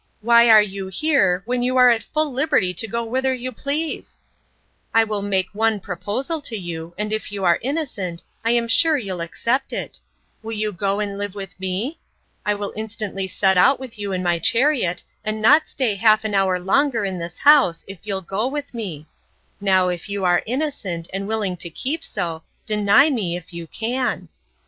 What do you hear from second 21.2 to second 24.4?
willing to keep so, deny me, if you can.